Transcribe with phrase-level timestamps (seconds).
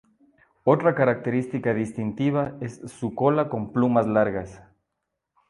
[0.63, 4.59] Otra característica distintiva es su cola con plumas largas.